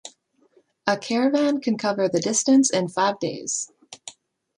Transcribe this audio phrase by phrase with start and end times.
[0.87, 3.71] A caravan can cover the distance in five days.